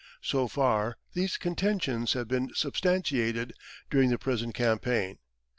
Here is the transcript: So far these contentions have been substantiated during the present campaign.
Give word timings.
So 0.23 0.47
far 0.47 0.97
these 1.13 1.37
contentions 1.37 2.13
have 2.13 2.27
been 2.27 2.49
substantiated 2.55 3.53
during 3.91 4.09
the 4.09 4.17
present 4.17 4.55
campaign. 4.55 5.19